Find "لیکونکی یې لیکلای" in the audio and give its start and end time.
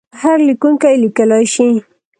0.47-1.45